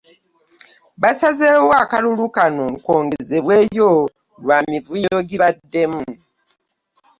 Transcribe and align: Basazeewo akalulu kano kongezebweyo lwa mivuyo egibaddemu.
Basazeewo 1.01 1.69
akalulu 1.83 2.25
kano 2.35 2.65
kongezebweyo 2.85 3.89
lwa 4.43 4.57
mivuyo 4.69 5.11
egibaddemu. 5.21 6.03